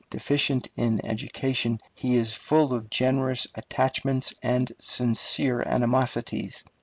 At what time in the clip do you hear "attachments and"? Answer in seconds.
3.53-4.71